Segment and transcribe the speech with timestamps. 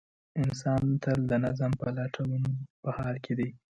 [0.41, 2.31] انسان تل د نظم د لټون
[2.81, 3.49] په حال کې دی.